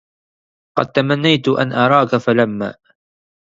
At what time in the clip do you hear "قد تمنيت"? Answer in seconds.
0.77-1.47